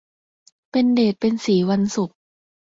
[0.71, 2.15] เป็นเดชเป็นศรีวันศุกร์